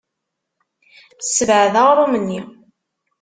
[1.21, 2.39] Ssebɛed aɣrum-nni.